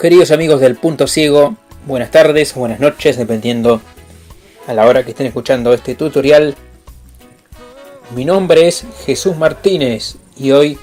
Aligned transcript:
Queridos 0.00 0.30
amigos 0.30 0.62
del 0.62 0.76
Punto 0.76 1.06
Ciego, 1.06 1.56
buenas 1.84 2.10
tardes 2.10 2.54
buenas 2.54 2.80
noches, 2.80 3.18
dependiendo 3.18 3.82
a 4.66 4.72
la 4.72 4.86
hora 4.86 5.04
que 5.04 5.10
estén 5.10 5.26
escuchando 5.26 5.74
este 5.74 5.94
tutorial. 5.94 6.56
Mi 8.16 8.24
nombre 8.24 8.66
es 8.66 8.86
Jesús 9.04 9.36
Martínez 9.36 10.16
y 10.38 10.52
hoy 10.52 10.78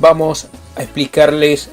vamos 0.00 0.48
a 0.74 0.82
explicarles 0.82 1.70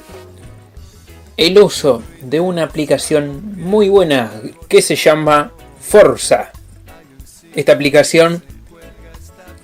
el 1.36 1.58
uso 1.58 2.04
de 2.22 2.38
una 2.38 2.62
aplicación 2.62 3.56
muy 3.56 3.88
buena 3.88 4.30
que 4.68 4.80
se 4.80 4.94
llama 4.94 5.50
Forza. 5.80 6.52
Esta 7.56 7.72
aplicación 7.72 8.40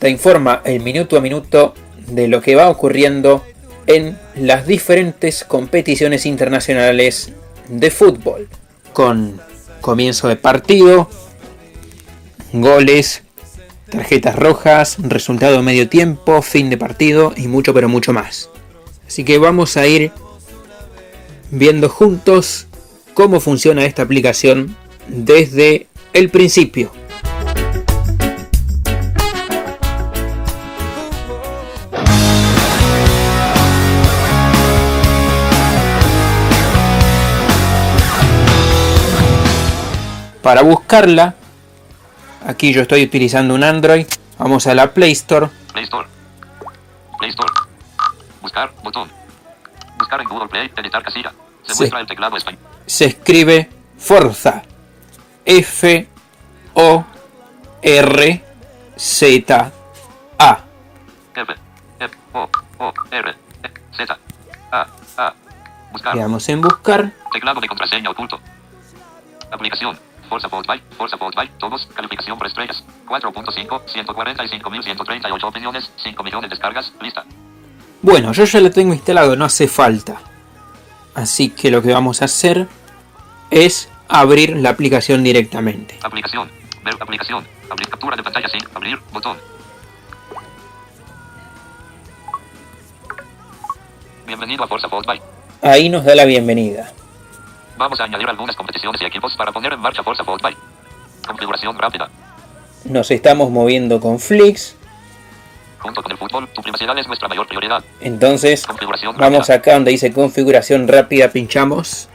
te 0.01 0.11
informa 0.11 0.63
el 0.65 0.83
minuto 0.83 1.17
a 1.17 1.21
minuto 1.21 1.75
de 2.09 2.27
lo 2.27 2.43
que 2.43 2.57
va 2.57 2.69
ocurriendo 2.69 3.45
en 3.87 4.19
las 4.35 4.67
diferentes 4.67 5.45
competiciones 5.45 6.27
internacionales 6.27 7.33
de 7.69 7.91
fútbol, 7.91 8.49
con 8.93 9.41
comienzo 9.81 10.29
de 10.29 10.37
partido, 10.37 11.09
goles, 12.53 13.23
tarjetas 13.91 14.37
rojas, 14.37 14.97
resultado 14.99 15.57
de 15.57 15.63
medio 15.63 15.89
tiempo, 15.89 16.43
fin 16.43 16.71
de 16.71 16.79
partido 16.79 17.33
y 17.37 17.49
mucho 17.49 17.75
pero 17.75 17.89
mucho 17.89 18.13
más. 18.13 18.51
Así 19.07 19.25
que 19.25 19.39
vamos 19.39 19.77
a 19.77 19.87
ir 19.87 20.11
viendo 21.51 21.89
juntos 21.89 22.67
cómo 23.15 23.41
funciona 23.41 23.85
esta 23.85 24.03
aplicación 24.03 24.77
desde 25.09 25.87
el 26.13 26.31
principio. 26.31 26.93
Para 40.45 40.61
buscarla, 40.61 41.35
aquí 42.47 42.71
yo 42.75 42.83
estoy 42.83 43.03
utilizando 43.03 43.55
un 43.55 43.65
Android. 43.65 44.07
Vamos 44.37 44.67
a 44.67 44.75
la 44.75 44.93
Play 44.93 45.13
Store. 45.13 45.49
Play 45.73 45.85
Store. 45.85 46.07
Play 47.19 47.31
Store. 47.31 47.51
Buscar, 48.43 48.71
botón. 48.83 49.11
Buscar 49.99 50.21
en 50.21 50.29
Google 50.29 50.49
Play, 50.49 50.71
editar 50.77 51.03
casilla. 51.03 51.33
Se 51.63 51.75
muestra 51.75 52.01
el 52.01 52.07
teclado 52.07 52.37
español. 52.37 52.61
Se 52.85 53.07
escribe 53.07 53.71
Forza. 53.97 54.63
F 55.47 56.09
O 56.75 57.05
R 57.81 58.45
Z 58.97 59.73
A. 60.39 60.59
F, 61.35 61.55
F, 62.01 62.17
O, 62.35 62.51
O, 62.81 62.93
R, 63.11 63.31
E, 63.31 63.71
Z, 63.97 64.19
A, 64.71 64.87
A. 65.17 65.35
Buscar. 65.91 66.15
Le 66.15 66.21
damos 66.21 66.47
en 66.51 66.61
buscar. 66.61 67.13
Teclado 67.33 67.63
de 67.63 67.67
contraseña 67.67 68.11
oculto. 68.11 68.39
Aplicación. 69.51 69.99
Forza 70.29 70.49
Byte, 70.49 70.85
Forza 70.97 71.17
Byte, 71.17 71.59
todos, 71.59 71.87
calificación 71.95 72.39
por 72.39 72.47
estrellas. 72.47 72.85
4.5, 73.07 73.85
145.138 73.87 75.45
opiniones, 75.45 75.93
5 75.97 76.23
millones 76.23 76.51
descargas, 76.51 76.93
lista. 77.01 77.25
Bueno, 78.03 78.33
yo 78.33 78.45
ya 78.45 78.61
lo 78.61 78.71
tengo 78.71 78.93
instalado, 78.93 79.37
no 79.37 79.45
hace 79.45 79.69
falta. 79.69 80.21
Así 81.15 81.51
que 81.51 81.71
lo 81.71 81.81
que 81.83 81.93
vamos 81.93 82.23
a 82.23 82.27
hacer 82.27 82.67
es 83.51 83.89
abrir 84.09 84.57
la 84.57 84.71
aplicación 84.71 85.23
directamente. 85.23 85.99
Aplicación. 86.03 86.51
Ver 86.85 86.95
aplicación. 87.01 87.47
Abrir 87.71 87.89
captura 87.89 88.17
de 88.17 88.23
pantalla 88.23 88.49
sin 88.49 88.61
abrir, 88.75 88.99
botón. 89.13 89.37
Bienvenido 94.27 94.65
a 94.65 94.69
Forza 94.69 94.89
Byte. 94.89 95.23
Ahí 95.63 95.89
nos 95.89 96.05
da 96.05 96.15
la 96.15 96.25
bienvenida. 96.25 96.93
Vamos 97.77 98.01
a 98.01 98.05
añadir 98.05 98.29
algunas 98.29 98.55
competiciones 98.57 99.01
y 99.01 99.05
equipos 99.05 99.37
para 99.37 99.53
poner 99.53 99.73
en 99.73 99.81
marcha 99.81 100.03
Forza 100.03 100.23
Byte. 100.23 100.57
Configuración 101.27 101.77
rápida. 101.79 102.09
Nos 102.85 103.11
estamos 103.11 103.51
moviendo 103.51 104.01
con 104.01 104.19
Flix. 104.19 104.77
Junto 105.79 106.03
con 106.03 106.13
el 106.13 106.19
fútbol, 106.19 106.49
tu 106.49 106.63
privacidad 106.63 106.97
es 106.99 107.07
nuestra 107.07 107.29
mayor 107.29 107.47
prioridad. 107.47 107.85
Entonces, 108.01 108.67
vamos 109.19 109.47
rápida. 109.49 109.55
acá 109.55 109.75
donde 109.75 109.91
dice 109.91 110.13
configuración 110.13 110.89
rápida, 110.89 111.31
pinchamos. 111.31 112.09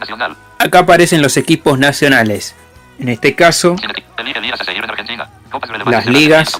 Nacional. 0.00 0.36
Acá 0.58 0.80
aparecen 0.80 1.22
los 1.22 1.36
equipos 1.36 1.78
nacionales. 1.78 2.54
En 2.98 3.08
este 3.08 3.34
caso, 3.34 3.76
ligas 4.40 4.60
en 4.68 5.90
Las 5.90 6.06
ligas. 6.06 6.58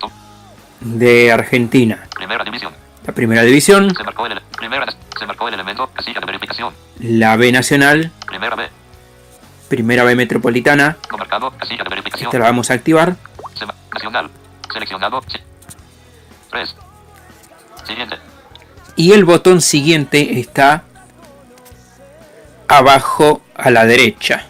De 0.80 1.32
Argentina. 1.32 2.06
Primera 2.14 2.44
división. 2.44 2.72
La 3.06 3.12
primera 3.12 3.42
división, 3.42 3.94
Se 3.94 4.04
marcó 4.04 4.26
el 4.26 4.40
primera 4.58 4.86
se 5.18 5.26
marcó 5.26 5.48
el 5.48 5.54
elemento 5.54 5.88
casilla 5.94 6.20
de 6.20 6.26
verificación. 6.26 6.74
La 7.08 7.36
B 7.36 7.52
nacional, 7.52 8.10
Primera 8.26 8.56
B. 8.56 8.68
primera 9.68 10.04
B 10.04 10.14
metropolitana. 10.14 10.96
No 11.10 11.18
marcado 11.18 11.50
casilla 11.52 11.84
de 11.84 11.90
verificación. 11.90 12.28
Esta 12.28 12.38
la 12.38 12.44
vamos 12.46 12.70
a 12.70 12.74
activar. 12.74 13.16
Se 13.54 13.66
ma- 13.66 13.74
nacional. 13.94 14.30
Seleccionado. 14.72 15.22
Sí. 15.28 15.38
3. 16.50 16.76
Siguiente. 17.86 18.16
Y 18.96 19.12
el 19.12 19.24
botón 19.24 19.60
siguiente 19.60 20.40
está 20.40 20.84
abajo 22.68 23.42
a 23.54 23.70
la 23.70 23.84
derecha. 23.84 24.46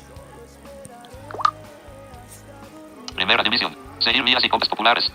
Primera 3.15 3.43
división. 3.43 3.77
Seguir 3.99 4.25
ligas 4.25 4.45
y 4.45 4.49
copas 4.49 4.69
populares. 4.69 5.13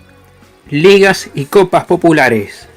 Ligas 0.69 1.29
y 1.33 1.45
copas 1.45 1.85
populares. 1.85 2.67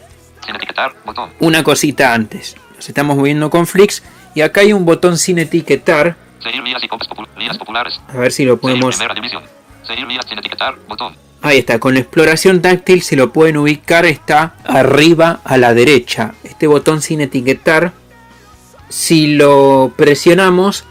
Sin 0.45 0.55
etiquetar. 0.57 0.95
Botón. 1.05 1.31
Una 1.41 1.63
cosita 1.65 2.13
antes. 2.15 2.57
Nos 2.77 2.89
estamos 2.89 3.17
moviendo 3.17 3.51
con 3.51 3.67
Flix 3.67 4.03
y 4.35 4.41
acá 4.41 4.63
hay 4.63 4.73
un 4.73 4.85
botón 4.85 5.19
sin 5.19 5.39
etiquetar. 5.39 6.17
Seguir 6.43 6.63
y 6.67 7.59
populares. 7.59 8.01
A 8.09 8.17
ver 8.19 8.33
si 8.33 8.45
lo 8.45 8.59
podemos... 8.59 8.97
primera 8.97 9.15
división. 9.15 9.43
Seguir 9.87 10.07
ligas 10.07 10.27
sin 10.29 10.39
etiquetar. 10.39 10.77
Botón. 10.89 11.17
Ahí 11.43 11.59
está, 11.59 11.79
con 11.79 11.97
exploración 11.97 12.63
táctil 12.63 13.03
se 13.03 13.17
lo 13.17 13.31
pueden 13.31 13.59
ubicar, 13.59 14.07
está 14.07 14.55
arriba 14.65 15.41
a 15.45 15.59
la 15.59 15.75
derecha. 15.75 16.35
Este 16.43 16.67
botón 16.67 17.03
sin 17.03 17.21
etiquetar, 17.21 17.93
si 18.89 19.35
lo 19.35 19.93
presionamos, 19.95 20.85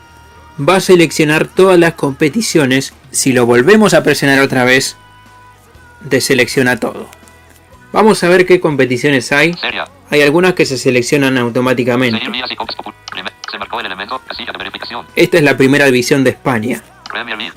va 0.60 0.76
a 0.76 0.80
seleccionar 0.80 1.48
todas 1.48 1.80
las 1.80 1.94
competiciones. 1.94 2.94
Si 3.10 3.34
lo 3.34 3.48
volvemos 3.48 3.96
a 3.96 4.04
presionar 4.04 4.42
otra 4.42 4.64
vez, 4.64 4.96
deselecciona 6.02 6.80
todo. 6.80 7.10
Vamos 7.92 8.24
a 8.24 8.30
ver 8.30 8.46
qué 8.46 8.60
competiciones 8.60 9.32
hay. 9.32 9.56
Hay 10.12 10.22
algunas 10.22 10.54
que 10.54 10.68
se 10.68 10.78
seleccionan 10.78 11.38
automáticamente. 11.40 12.22
Se 13.54 13.60
marcó 13.60 13.80
el 13.80 13.86
elemento 13.86 14.18
casilla 14.28 14.52
de 14.52 14.58
verificación. 14.58 15.06
Esta 15.16 15.38
es 15.38 15.44
la 15.44 15.56
primera 15.56 15.86
división 15.86 16.24
de 16.24 16.32
España. 16.32 16.82
Premier 17.08 17.38
League. 17.38 17.54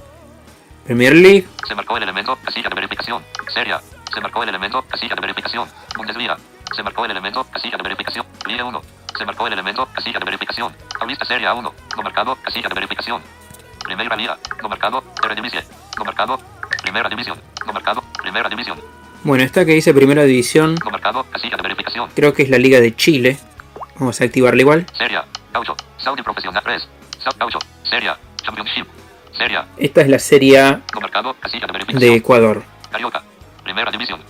Premier 0.84 1.14
League, 1.14 1.46
Se 1.66 1.74
marcó 1.74 1.96
el 1.96 2.02
elemento 2.02 2.36
casilla 2.44 2.68
de 2.68 2.74
verificación. 2.74 3.22
Seria. 3.48 3.80
Se 4.12 4.20
marcó 4.20 4.42
el 4.42 4.50
elemento 4.50 4.82
casilla 4.82 5.14
de 5.14 5.20
verificación. 5.22 5.66
Bundesliga. 5.96 6.36
Se 6.76 6.82
marcó 6.82 7.06
el 7.06 7.12
elemento 7.12 7.44
casilla 7.50 7.78
de 7.78 7.82
verificación. 7.82 8.26
Liga 8.46 8.64
1. 8.66 8.82
Se 9.16 9.24
marcó 9.24 9.46
el 9.46 9.54
elemento 9.54 9.88
casilla 9.94 10.18
de 10.18 10.24
verificación. 10.26 10.74
Paulista 10.98 11.24
Serie 11.24 11.50
1. 11.50 11.74
No 11.96 12.02
marcado 12.02 12.36
casilla 12.42 12.68
de 12.68 12.74
verificación. 12.74 13.22
Primera 13.82 14.16
Liga. 14.16 14.38
No 14.62 14.68
marcado. 14.68 15.02
Eredivisie. 15.24 15.62
No 15.96 16.04
marcado. 16.04 16.38
Primera 16.82 17.08
división. 17.08 17.40
No 17.66 17.72
marcado. 17.72 18.04
Primera 18.20 18.50
división. 18.50 18.78
bueno, 19.24 19.44
esta 19.44 19.64
que 19.64 19.72
dice 19.72 19.94
primera 19.94 20.24
división, 20.24 20.74
No 20.84 20.90
marcado 20.90 21.24
casilla 21.32 21.56
de 21.56 21.62
verificación. 21.62 22.10
creo 22.14 22.34
que 22.34 22.42
es 22.42 22.50
la 22.50 22.58
Liga 22.58 22.80
de 22.80 22.94
Chile. 22.94 23.38
Vamos 23.98 24.20
a 24.20 24.24
activarla 24.24 24.60
igual. 24.60 24.84
Seria. 24.98 25.24
Gaucho. 25.54 25.74
Saudi 26.06 26.22
Profesional 26.22 26.62
3. 26.62 26.88
South 27.18 27.36
Gaucho. 27.36 27.58
Seria. 27.82 28.16
Championship. 28.40 28.86
Seria. 29.36 29.66
Esta 29.76 30.02
es 30.02 30.08
la 30.08 30.20
Serie 30.20 30.60
A 30.60 30.80
de 31.92 31.98
de. 31.98 32.14
Ecuador. 32.14 32.62
Carioca. 32.92 33.24
Primera 33.64 33.90
división. 33.90 34.20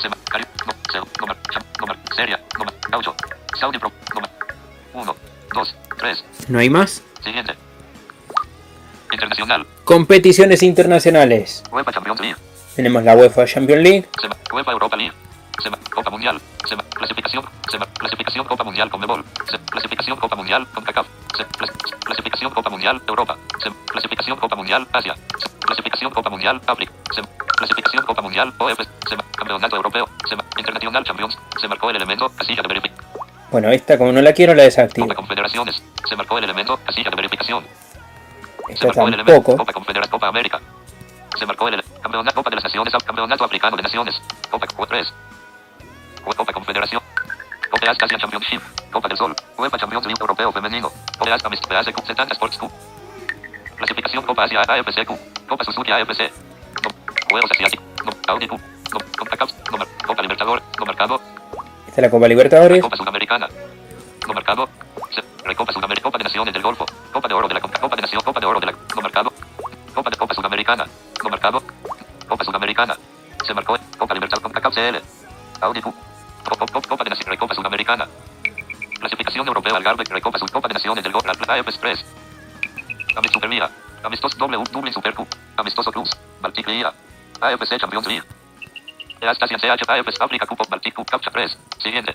Se 0.00 0.08
ma- 0.08 0.16
Cari- 0.30 0.46
no, 0.64 0.72
se- 0.92 0.98
no 1.20 1.26
mar- 1.26 1.36
cham- 1.52 1.64
no 1.80 1.86
mar- 1.88 1.98
Seria. 2.14 2.40
No 2.56 2.64
mar- 2.64 2.74
Gaucho. 2.92 3.12
Saudi 3.58 3.76
Pro. 3.76 3.90
No 4.14 4.20
mar- 4.20 4.30
Uno. 4.94 5.16
Dos. 5.52 5.74
Tres. 5.98 6.24
¿No 6.46 6.60
hay 6.60 6.70
más? 6.70 7.02
Siguiente. 7.24 7.54
Internacional. 9.12 9.66
Competiciones 9.82 10.62
internacionales. 10.62 11.64
UEFA 11.72 11.90
Champions 11.92 12.20
League. 12.20 12.36
Tenemos 12.76 13.02
la 13.02 13.16
UEFA 13.16 13.46
Champions 13.46 13.82
League, 13.82 14.08
Se 14.20 14.28
ma- 14.28 14.36
UEFA 14.52 14.70
Europa 14.70 14.96
League. 14.96 15.12
Se 15.62 15.70
ma- 15.70 15.78
Copa 15.94 16.10
Mundial. 16.10 16.40
Se 16.66 16.76
ma- 16.76 16.84
Clasificación. 16.94 17.44
Se 17.70 17.78
ma- 17.78 17.86
Clasificación 17.98 18.44
Copa 18.46 18.64
Mundial 18.64 18.90
Conmebol. 18.90 19.24
Se- 19.50 19.58
Clasificación 19.58 20.16
Copa 20.18 20.36
Mundial 20.36 20.66
CONCACAF. 20.74 21.06
Se- 21.36 21.46
Clas- 21.46 21.72
Clasificación 22.04 22.52
Copa 22.52 22.70
Mundial 22.70 23.02
Europa. 23.06 23.36
Se- 23.62 23.70
Clasificación 23.86 24.38
Copa 24.38 24.56
Mundial 24.56 24.86
Asia. 24.92 25.14
Se- 25.38 25.50
Clasificación 25.66 26.10
Copa 26.12 26.30
Mundial 26.30 26.60
África. 26.66 26.92
Se- 27.14 27.22
Clasificación 27.56 28.04
Copa 28.04 28.22
Mundial 28.22 28.52
OF. 28.58 28.82
Se 29.08 29.16
Campeonato 29.36 29.76
Europeo. 29.76 30.08
Se 30.28 30.36
Internacional 30.58 31.04
Champions. 31.04 31.38
Se 31.60 31.68
marcó 31.68 31.90
el 31.90 31.96
elemento 31.96 32.30
casilla 32.36 32.62
de 32.62 32.68
verificación. 32.68 33.06
Bueno, 33.50 33.70
esta 33.70 33.96
como 33.96 34.12
no 34.12 34.20
la 34.20 34.32
quiero 34.32 34.54
la 34.54 34.64
desactivo. 34.64 35.06
Copa 35.06 35.14
Confederaciones. 35.16 35.82
Se 36.08 36.16
marcó 36.16 36.38
el 36.38 36.44
elemento 36.44 36.76
casilla 36.84 37.10
de 37.10 37.16
verificación. 37.16 37.64
Se 38.66 38.72
Esta 38.74 38.86
marcó 38.86 39.02
el 39.08 39.14
elemento 39.14 39.32
tampoco. 39.32 39.56
Copa 39.58 39.72
Confederación 39.72 40.10
Copa 40.10 40.28
América. 40.28 40.60
Se 41.38 41.46
marcó 41.46 41.68
el 41.68 41.82
Campeonato 42.02 42.34
Copa 42.34 42.50
de 42.50 42.56
las 42.56 42.64
Naciones 42.64 42.94
Campeonato 43.04 43.44
Africano 43.44 43.76
de 43.76 43.82
Naciones. 43.82 44.20
Copa 44.50 44.66
3. 44.88 45.12
Copa 46.34 46.52
Confederación. 46.52 47.02
OPAS 47.72 47.96
Asia 48.00 48.18
Championship. 48.18 48.62
Copa 48.92 49.08
del 49.08 49.16
Sol. 49.16 49.34
UEFA 49.58 49.78
Champions 49.78 50.06
League 50.06 50.20
Europeo 50.20 50.52
Femenino. 50.52 50.90
OPAS 51.20 51.44
Amist 51.44 51.66
PAS 51.66 51.86
Cup 51.92 52.06
70 52.06 52.34
Sports 52.34 52.58
Cup. 52.58 52.70
Clasificación 53.76 54.24
Copa 54.24 54.44
Asia 54.44 54.60
AFC 54.62 55.04
Cup. 55.04 55.18
Copa 55.48 55.64
Suzuki 55.64 55.92
AFC. 55.92 56.30
Juegos 57.30 57.50
Asiáticos. 57.50 57.84
Audi 58.28 58.48
Cup. 58.48 58.60
No. 58.92 59.78
Mer- 59.78 59.88
Copa 60.06 60.22
Libertador. 60.22 60.62
No 60.78 60.86
Mercado. 60.86 61.20
Esta 61.88 62.00
es 62.00 62.02
la 62.02 62.10
Copa 62.10 62.28
Libertadores. 62.28 62.82
Copa 62.82 62.96
Sudamericana. 62.96 63.48
No 64.26 64.34
Mercado. 64.34 64.68
Se- 65.10 65.24
Recopa 65.44 65.72
Sudamericana. 65.72 66.02
Copa 66.04 66.18
de 66.18 66.24
Naciones 66.24 66.54
del 66.54 66.62
Golfo. 66.62 66.86
Copa 67.12 67.28
de 67.28 67.34
Oro 67.34 67.48
de 67.48 67.54
la 67.54 67.60
Copa 67.60 67.96
de 67.96 68.02
Nación. 68.02 68.22
Copa 68.24 68.40
de 68.40 68.46
Oro 68.46 68.60
de 68.60 68.66
la 68.66 68.72
No 68.72 69.02
Mercado. 69.02 69.32
Copa 69.94 70.10
de 70.10 70.16
Copa 70.16 70.34
Sudamericana. 70.34 70.86
No 71.22 71.30
Mercado. 71.30 71.62
Copa 72.28 72.44
Sudamericana. 72.44 72.96
Se 73.44 73.52
marcó. 73.54 73.76
Copa 73.98 74.14
Libertad 74.14 74.38
CONCACAF 74.38 74.74
CL. 74.74 75.00
Audi 75.60 75.82
Cup. 75.82 75.94
Sudamericana. 77.86 78.08
Clasificación 78.98 79.46
Europea 79.46 79.76
Algarve. 79.76 80.04
Recopa 80.04 80.38
Subcopa 80.38 80.68
de 80.68 80.74
Naciones 80.74 81.04
del 81.04 81.12
Golfo. 81.12 81.28
AF 81.30 81.68
Express. 81.68 82.04
Amist 83.16 83.34
Superliga. 83.34 83.70
Amistoso 84.02 84.36
W. 84.38 84.64
Dublin 84.72 84.92
Super 84.92 85.14
Cup. 85.14 85.28
Amistoso 85.56 85.92
Plus. 85.92 86.10
Baltic 86.40 86.66
Liga. 86.66 86.92
AFC 87.40 87.78
Champions 87.78 88.06
League. 88.06 88.24
East 89.20 89.42
Asian 89.42 89.60
CH 89.60 89.88
AFC 89.88 90.20
Africa 90.20 90.46
Cup 90.46 90.58
Baltic 90.68 90.94
Cup 90.94 91.06
Capture 91.08 91.32
Press. 91.32 91.56
Siguiente. 91.78 92.14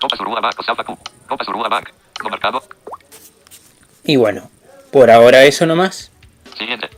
Copa 0.00 0.16
Suruga 0.16 0.40
Bank. 0.40 0.62
Salva 0.64 0.84
Cup. 0.84 0.98
Copa 1.28 1.44
Suruga 1.44 1.68
Bank. 1.68 1.90
No 2.22 2.30
Mercado. 2.30 2.62
Y 4.04 4.16
bueno, 4.16 4.50
por 4.90 5.10
ahora 5.10 5.44
eso 5.44 5.66
nomás. 5.66 6.10
Siguiente. 6.56 6.88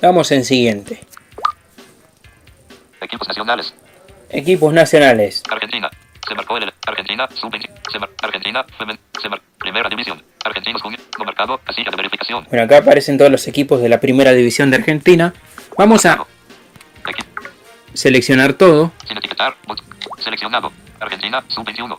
Vamos 0.00 0.32
en 0.32 0.44
siguiente. 0.44 1.04
Equipos 3.00 3.28
nacionales. 3.28 3.74
Equipos 4.30 4.72
nacionales. 4.72 5.42
Argentina. 5.50 5.90
Se 6.28 6.34
marcó 6.34 6.56
el 6.56 6.72
Argentina. 6.86 7.28
Sub-20. 7.34 7.70
Se 7.92 7.98
mar- 7.98 8.10
Argentina. 8.22 8.64
Se 9.20 9.28
mar- 9.28 9.40
Primera 9.58 9.88
división. 9.88 10.22
Argentinos. 10.44 10.82
No 11.18 11.24
Mercado. 11.24 11.58
Casilla 11.64 11.90
de 11.90 11.96
verificación. 11.96 12.44
Bueno, 12.50 12.64
acá 12.64 12.78
aparecen 12.78 13.16
todos 13.18 13.30
los 13.30 13.46
equipos 13.48 13.80
de 13.80 13.88
la 13.88 13.98
primera 14.00 14.32
división 14.32 14.70
de 14.70 14.76
Argentina. 14.76 15.32
Vamos 15.78 16.04
a 16.06 16.24
seleccionar 17.94 18.54
todo. 18.54 18.92
Sin 19.06 19.16
etiquetar. 19.18 19.54
Seleccionado. 20.18 20.72
Argentina. 21.00 21.42
Sub-21. 21.48 21.98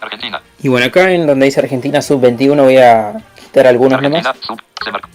Argentina. 0.00 0.42
Y 0.62 0.68
bueno, 0.68 0.86
acá 0.86 1.10
en 1.12 1.26
donde 1.26 1.46
dice 1.46 1.60
Argentina 1.60 2.02
sub-21 2.02 2.62
voy 2.62 2.76
a 2.78 3.14
quitar 3.40 3.66
algunos 3.66 3.94
Argentina. 3.98 4.22
nomás. 4.32 4.46
Sub. 4.46 4.60
Se 4.84 4.90
marcó. 4.92 5.08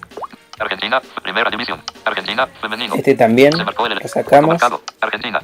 Argentina. 0.60 1.02
Primera 1.22 1.50
división. 1.52 1.82
Argentina. 2.06 2.48
Femenino. 2.62 2.96
Este 2.96 3.14
también 3.16 3.54
Se 3.54 3.64
marcó 3.64 3.86
el 3.86 3.96
lo 3.96 4.08
sacamos. 4.08 4.50
Marcado. 4.50 4.82
Argentina. 5.02 5.40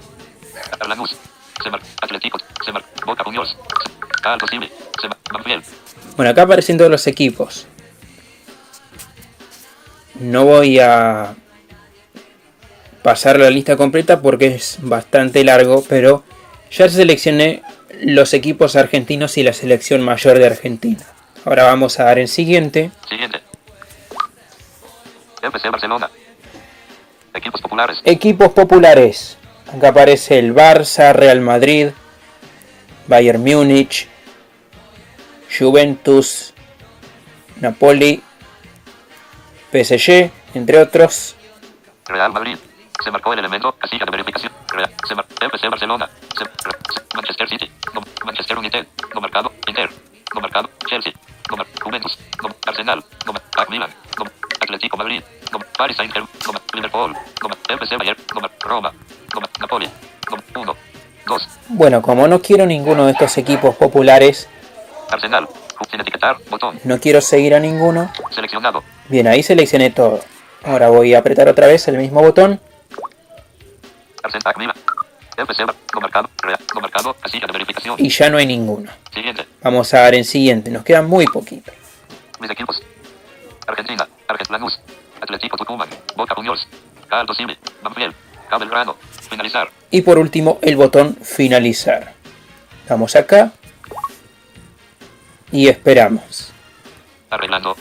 Lanús. 0.87 1.15
Se 1.63 1.69
marcó. 1.69 1.85
Atlético. 2.01 2.39
Se 2.65 2.71
marcó. 2.71 2.87
Boca 3.05 3.23
Juniors. 3.23 3.49
Se- 3.49 3.55
Caldo 3.55 3.59
Civil. 3.59 3.59
Se 3.59 3.63
marcó. 3.63 3.63
Banfield. 3.65 4.14
Bueno, 6.15 6.31
acá 6.31 6.43
aparecen 6.43 6.77
todos 6.77 6.91
los 6.91 7.05
equipos. 7.07 7.67
No 10.15 10.45
voy 10.45 10.79
a 10.79 11.35
pasar 13.03 13.39
la 13.39 13.49
lista 13.49 13.77
completa 13.77 14.21
porque 14.21 14.47
es 14.47 14.77
bastante 14.81 15.43
largo, 15.43 15.83
pero 15.87 16.23
ya 16.71 16.89
seleccioné 16.89 17.61
los 18.01 18.33
equipos 18.33 18.75
argentinos 18.75 19.37
y 19.37 19.43
la 19.43 19.53
selección 19.53 20.01
mayor 20.01 20.39
de 20.39 20.47
Argentina. 20.47 21.03
Ahora 21.43 21.65
vamos 21.65 21.99
a 21.99 22.05
dar 22.05 22.17
en 22.17 22.27
siguiente. 22.27 22.91
Siguiente. 23.07 23.41
FC 25.41 25.69
Barcelona. 25.69 26.09
Equipos 27.33 27.61
populares. 27.61 28.01
Equipos 28.05 28.51
populares. 28.53 29.37
Acá 29.71 29.89
aparece 29.89 30.39
el 30.39 30.55
Barça, 30.55 31.13
Real 31.13 31.41
Madrid, 31.41 31.89
Bayern 33.07 33.43
Múnich, 33.43 34.07
Juventus, 35.57 36.53
Napoli, 37.61 38.21
PSG, 39.71 40.31
entre 40.53 40.79
otros. 40.79 41.35
Real 42.07 42.31
Madrid. 42.31 42.57
Se 43.03 43.11
marcó 43.11 43.33
el 43.33 43.39
elemento. 43.39 43.73
Casilla 43.73 44.05
de 44.05 44.11
verificación. 44.11 44.51
Real. 44.69 44.91
Se 45.07 45.15
mar- 45.15 45.25
FC 45.41 45.67
Barcelona. 45.67 46.09
Se- 46.37 46.45
Manchester 47.15 47.49
City. 47.49 47.71
No, 47.93 48.01
Manchester 48.25 48.57
United. 48.57 48.87
No 49.13 49.21
mercado. 49.21 49.51
Inter. 49.67 49.89
No 50.33 50.41
mercado. 50.41 50.69
Chelsea. 50.87 51.13
No 51.49 51.65
Juventus. 51.81 52.17
No, 52.41 52.55
Arsenal. 52.65 53.03
No 53.25 53.33
AC 53.57 53.69
Milan. 53.69 53.89
No, 54.17 54.25
Atlético 54.61 54.97
Madrid. 54.97 55.21
No, 55.51 55.59
Paris 55.77 55.97
Saint 55.97 56.11
Germain. 56.13 56.29
No, 56.45 56.53
Liverpool. 56.73 57.13
No, 57.13 57.75
FC 57.75 57.97
Bayern. 57.97 58.17
No, 58.33 58.41
Roma. 58.61 58.93
No, 59.33 59.41
Napoli. 59.59 59.89
No, 60.53 60.61
1. 60.61 60.75
2. 61.27 61.47
Bueno, 61.69 62.01
como 62.01 62.27
no 62.27 62.41
quiero 62.41 62.65
ninguno 62.65 63.05
de 63.07 63.11
estos 63.13 63.37
equipos 63.37 63.75
populares, 63.75 64.47
Arsenal. 65.09 65.47
Sin 65.89 66.01
etiquetar. 66.01 66.37
Botón. 66.49 66.79
no 66.83 66.99
quiero 66.99 67.21
seguir 67.21 67.55
a 67.55 67.59
ninguno. 67.59 68.11
Seleccionado. 68.31 68.83
Bien, 69.09 69.27
ahí 69.27 69.43
seleccioné 69.43 69.89
todo. 69.89 70.19
Ahora 70.63 70.89
voy 70.89 71.13
a 71.13 71.19
apretar 71.19 71.47
otra 71.47 71.67
vez 71.67 71.87
el 71.87 71.97
mismo 71.97 72.21
botón. 72.21 72.59
Y 77.97 78.09
ya 78.09 78.29
no 78.29 78.37
hay 78.37 78.45
ninguno. 78.45 78.91
Siguiente. 79.13 79.45
Vamos 79.61 79.93
a 79.93 79.99
dar 79.99 80.15
en 80.15 80.25
siguiente. 80.25 80.71
Nos 80.71 80.83
quedan 80.83 81.07
muy 81.07 81.25
poquito. 81.25 81.71
Mis 82.39 82.49
equipos. 82.49 82.81
Argentina. 83.67 84.07
Argentina 84.27 84.57
Lanús. 84.57 84.79
Atlético 85.21 85.57
Tucumán. 85.57 85.89
Boca 86.15 86.35
Juniors. 86.35 86.67
Caldo 87.09 87.33
Civil. 87.33 87.57
Banfield. 87.81 88.13
Cabo 88.49 88.59
Belgrano. 88.61 88.95
Finalizar. 89.29 89.69
Y 89.91 90.01
por 90.01 90.17
último, 90.17 90.59
el 90.61 90.75
botón 90.75 91.15
finalizar. 91.21 92.13
Vamos 92.89 93.15
acá. 93.15 93.53
Y 95.51 95.67
esperamos. 95.67 96.51
Arreglando. 97.29 97.75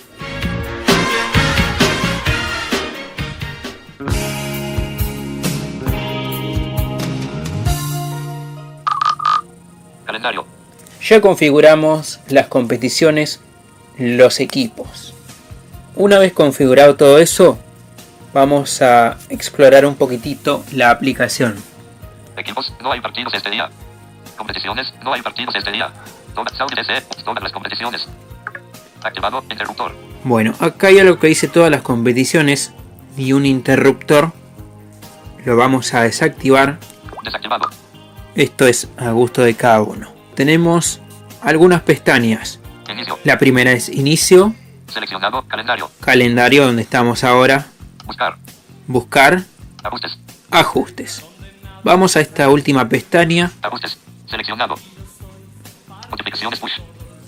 Calendario. 10.05 10.47
Ya 11.01 11.21
configuramos 11.21 12.21
las 12.29 12.47
competiciones, 12.49 13.41
los 13.99 14.41
equipos. 14.41 15.15
Una 15.97 16.19
vez 16.19 16.33
configurado 16.33 16.97
todo 16.97 17.19
eso, 17.19 17.59
vamos 18.33 18.83
a 18.83 19.17
explorar 19.29 19.87
un 19.87 19.95
poquitito 19.95 20.65
la 20.73 20.91
aplicación. 20.91 21.57
Equipos. 22.37 22.73
No 22.83 22.93
hay 22.93 23.01
partidos 23.01 23.33
este 23.35 23.51
día. 23.51 23.71
Competiciones. 24.37 24.93
No 25.03 25.13
hay 25.13 25.23
partidos 25.23 25.55
este 25.55 25.71
día. 25.73 25.91
Todas, 26.35 26.57
Saudi 26.57 26.75
DC, 26.75 27.01
todas 27.25 27.43
las 27.43 27.53
competiciones. 27.53 28.09
Activado. 29.03 29.45
Interruptor. 29.51 29.93
Bueno, 30.25 30.55
acá 30.61 30.89
hay 30.89 30.99
algo 30.99 31.19
que 31.19 31.27
dice 31.27 31.49
todas 31.49 31.71
las 31.71 31.83
competiciones 31.83 32.73
y 33.17 33.33
un 33.33 33.45
interruptor. 33.47 34.33
Lo 35.45 35.57
vamos 35.57 35.93
a 35.95 36.03
desactivar. 36.03 36.79
Desactivado. 37.23 37.69
Esto 38.35 38.67
es 38.67 38.89
a 38.97 39.11
gusto 39.11 39.43
de 39.43 39.55
cada 39.55 39.83
uno. 39.83 40.09
Tenemos 40.35 41.01
algunas 41.43 41.83
pestañas. 41.83 42.59
Inicio. 42.91 43.19
La 43.25 43.39
primera 43.39 43.73
es 43.73 43.89
inicio, 43.89 44.55
Seleccionado. 44.89 45.43
Calendario. 45.49 45.91
calendario 46.01 46.67
donde 46.67 46.83
estamos 46.83 47.25
ahora, 47.25 47.67
Buscar. 48.05 48.37
buscar, 48.87 49.43
Ajustes. 49.83 50.19
ajustes. 50.51 51.25
Vamos 51.83 52.17
a 52.17 52.21
esta 52.21 52.49
última 52.49 52.89
pestaña. 52.89 53.51
Ajustes. 53.63 53.99
Seleccionado. 54.27 54.75
Notificaciones 56.11 56.59
push. 56.61 56.73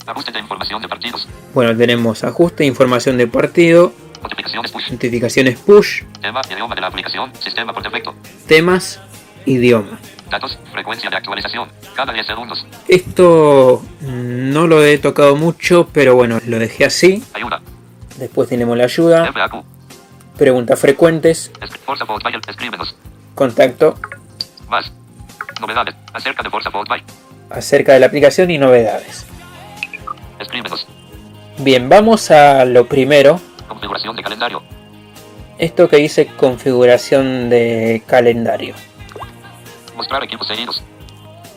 Ajustes 0.07 0.33
de 0.35 0.41
información 0.41 0.81
de 0.83 0.89
partidos. 0.89 1.29
Bueno, 1.53 1.77
tenemos 1.77 2.23
ajuste, 2.23 2.65
información 2.65 3.17
de 3.19 3.27
partido, 3.27 3.93
Notificaciones 4.23 4.71
push. 4.71 4.91
notificaciones 4.93 5.59
push, 5.59 6.03
Tema 6.21 6.41
idioma 6.51 6.75
de 6.75 6.81
la 6.81 6.87
aplicación. 6.87 7.33
Sistema 7.41 7.73
por 7.73 7.83
defecto. 7.83 8.15
temas, 8.47 9.01
idioma. 9.47 9.99
Datos. 10.31 10.59
Frecuencia 10.73 11.09
de 11.11 11.17
actualización. 11.17 11.69
Cada 11.95 12.13
10 12.13 12.27
segundos. 12.27 12.67
Esto 12.89 13.83
no 14.01 14.67
lo 14.67 14.85
he 14.85 14.99
tocado 14.99 15.35
mucho, 15.37 15.89
pero 15.93 16.15
bueno, 16.15 16.41
lo 16.47 16.59
dejé 16.59 16.85
así. 16.85 17.23
Ayuda. 17.35 17.61
Después 18.17 18.49
tenemos 18.49 18.77
la 18.77 18.85
ayuda, 18.85 19.27
FAQ. 19.33 19.63
preguntas 20.37 20.79
frecuentes, 20.81 21.51
Es- 21.61 21.71
Forza 21.85 22.05
Volkswagen. 22.05 22.41
Escríbenos. 22.49 22.97
contacto 23.35 23.99
Más. 24.69 24.93
Novedades. 25.61 25.95
Acerca 26.13 26.43
de 26.43 26.51
Forza 26.51 26.71
Volkswagen. 26.71 27.07
Acerca 27.51 27.93
de 27.93 28.01
la 28.01 28.07
aplicación 28.07 28.51
y 28.51 28.59
novedades. 28.59 29.27
Escríbenos. 30.41 30.87
Bien, 31.59 31.89
vamos 31.89 32.31
a 32.31 32.65
lo 32.65 32.87
primero. 32.87 33.41
Configuración 33.69 34.17
de 34.17 34.23
calendario. 34.23 34.63
Esto 35.59 35.89
que 35.89 35.97
dice 35.97 36.27
configuración 36.27 37.49
de 37.49 38.03
calendario. 38.07 38.75
Mostrar 39.97 40.23
equipos 40.25 40.47
seguidos. 40.47 40.83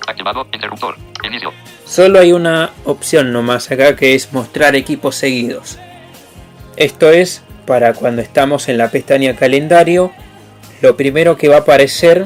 Activado. 0.08 0.48
Interruptor. 0.54 0.96
Inicio. 1.24 1.52
Solo 1.86 2.20
hay 2.20 2.32
una 2.32 2.72
opción 2.86 3.34
nomás 3.34 3.70
acá 3.72 3.96
que 3.96 4.16
es 4.16 4.32
mostrar 4.32 4.76
equipos 4.76 5.16
seguidos. 5.16 5.78
Esto 6.78 7.10
es 7.10 7.44
para 7.66 7.94
cuando 7.94 8.22
estamos 8.22 8.70
en 8.70 8.78
la 8.78 8.90
pestaña 8.90 9.36
calendario. 9.36 10.14
Lo 10.82 10.96
primero 10.96 11.36
que 11.36 11.50
va 11.50 11.58
a 11.58 11.60
aparecer 11.60 12.26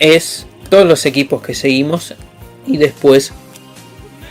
es 0.00 0.46
todos 0.68 0.86
los 0.86 1.06
equipos 1.06 1.42
que 1.42 1.54
seguimos 1.54 2.14
y 2.66 2.76
después 2.76 3.32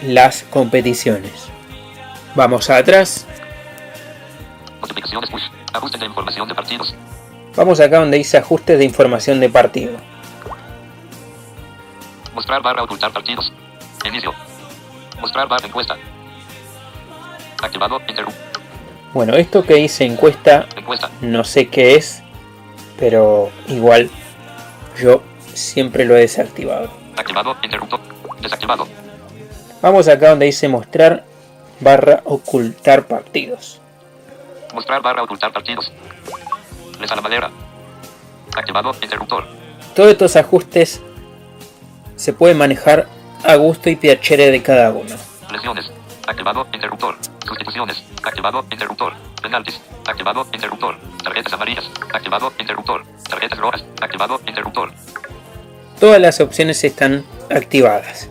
las 0.04 0.44
competiciones. 0.44 1.32
Vamos 2.36 2.70
atrás. 2.70 3.26
Notificaciones 4.82 5.30
push. 5.30 5.44
Ajuste 5.74 5.98
de 5.98 6.06
información 6.06 6.48
de 6.48 6.56
partidos. 6.56 6.96
Vamos 7.56 7.80
acá 7.80 8.00
donde 8.00 8.18
dice 8.18 8.38
ajustes 8.38 8.78
de 8.78 8.86
información 8.86 9.40
de 9.40 9.50
partido. 9.50 9.94
Mostrar 12.34 12.62
barra 12.62 12.84
ocultar 12.84 13.12
partidos. 13.12 13.54
Inicio. 14.06 14.34
Mostrar 15.20 15.48
barra 15.48 15.68
encuesta. 15.68 15.96
Activado. 17.62 18.02
Bueno, 19.14 19.36
esto 19.36 19.64
que 19.64 19.76
dice 19.76 20.06
encuesta 20.06 20.66
Encuesta. 20.76 21.10
no 21.22 21.44
sé 21.44 21.70
qué 21.70 21.96
es, 21.96 22.24
pero 23.00 23.52
igual 23.68 24.10
yo 25.00 25.22
siempre 25.54 26.06
lo 26.06 26.16
he 26.16 26.22
desactivado. 26.22 26.90
Activado. 27.16 27.56
Interrupto. 27.62 28.00
Desactivado. 28.44 28.88
Vamos 29.82 30.08
acá 30.08 30.30
donde 30.30 30.46
dice 30.46 30.68
mostrar 30.68 31.24
barra 31.80 32.22
ocultar 32.26 33.06
partidos. 33.08 33.82
Mostrar 34.74 35.02
barra 35.02 35.24
ocultar 35.24 35.52
partidos. 35.52 35.92
Lesa 37.00 37.16
la 37.16 37.22
madera. 37.22 37.52
Activado. 38.56 38.96
Interruptor. 39.02 39.46
Todos 39.96 40.12
estos 40.12 40.36
ajustes 40.36 41.02
se 42.16 42.34
pueden 42.34 42.58
manejar 42.58 43.08
a 43.44 43.56
gusto 43.56 43.90
y 43.90 43.96
piacere 43.96 44.52
de 44.52 44.62
cada 44.62 44.92
uno. 44.92 45.16
Lesiones. 45.52 45.92
Activado. 46.28 46.68
Interruptor. 46.74 47.16
Sustituciones. 47.46 48.04
Activado. 48.24 48.66
Interruptor. 48.72 49.14
Penaltis. 49.42 49.82
Activado. 50.06 50.48
Interruptor. 50.54 50.98
Tarjetas 51.24 51.54
amarillas. 51.54 51.90
Activado. 52.14 52.54
Interruptor. 52.60 53.04
Tarjetas 53.30 53.60
rojas. 53.60 53.86
Activado. 54.02 54.42
Interruptor. 54.48 54.92
Todas 56.00 56.20
las 56.22 56.40
opciones 56.42 56.84
están 56.84 57.26
activadas. 57.50 58.30